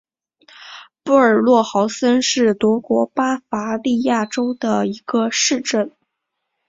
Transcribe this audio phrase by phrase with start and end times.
[1.03, 5.91] 布尔格豪森是德国巴伐利亚州的一个市镇。